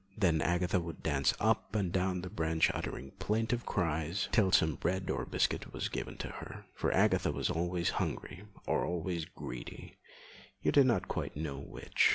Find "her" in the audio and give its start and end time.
6.29-6.65